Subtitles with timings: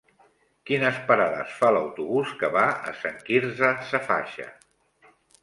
[0.69, 4.51] Quines parades fa l'autobús que va a Sant Quirze Safaja?